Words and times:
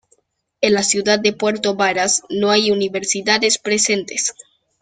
En 0.61 0.73
la 0.73 0.81
ciudad 0.81 1.19
de 1.19 1.31
Puerto 1.31 1.75
Varas, 1.75 2.23
no 2.27 2.49
hay 2.49 2.71
universidades 2.71 3.59
presentes. 3.59 4.33